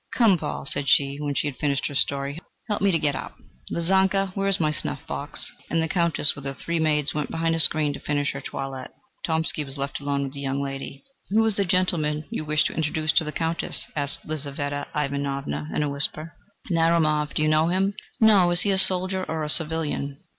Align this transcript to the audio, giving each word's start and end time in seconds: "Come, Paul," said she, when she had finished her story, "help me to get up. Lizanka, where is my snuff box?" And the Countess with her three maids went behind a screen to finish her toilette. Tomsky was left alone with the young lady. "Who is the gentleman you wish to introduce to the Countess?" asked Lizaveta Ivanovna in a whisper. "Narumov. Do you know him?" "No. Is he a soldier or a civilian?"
"Come, 0.11 0.39
Paul," 0.39 0.65
said 0.65 0.89
she, 0.89 1.17
when 1.17 1.35
she 1.35 1.45
had 1.45 1.57
finished 1.57 1.85
her 1.85 1.93
story, 1.93 2.39
"help 2.67 2.81
me 2.81 2.91
to 2.91 2.97
get 2.97 3.15
up. 3.15 3.37
Lizanka, 3.69 4.31
where 4.33 4.47
is 4.47 4.59
my 4.59 4.71
snuff 4.71 5.05
box?" 5.05 5.51
And 5.69 5.79
the 5.79 5.87
Countess 5.87 6.35
with 6.35 6.43
her 6.45 6.55
three 6.55 6.79
maids 6.79 7.13
went 7.13 7.29
behind 7.29 7.53
a 7.53 7.59
screen 7.59 7.93
to 7.93 7.99
finish 7.99 8.31
her 8.31 8.41
toilette. 8.41 8.95
Tomsky 9.23 9.63
was 9.63 9.77
left 9.77 9.99
alone 9.99 10.23
with 10.23 10.33
the 10.33 10.39
young 10.39 10.59
lady. 10.59 11.03
"Who 11.29 11.45
is 11.45 11.53
the 11.55 11.65
gentleman 11.65 12.25
you 12.31 12.43
wish 12.43 12.63
to 12.63 12.73
introduce 12.75 13.11
to 13.11 13.23
the 13.23 13.31
Countess?" 13.31 13.85
asked 13.95 14.25
Lizaveta 14.25 14.87
Ivanovna 14.95 15.69
in 15.75 15.83
a 15.83 15.89
whisper. 15.89 16.33
"Narumov. 16.71 17.35
Do 17.35 17.43
you 17.43 17.47
know 17.47 17.67
him?" 17.67 17.93
"No. 18.19 18.49
Is 18.49 18.61
he 18.61 18.71
a 18.71 18.79
soldier 18.79 19.23
or 19.27 19.43
a 19.43 19.49
civilian?" 19.49 20.17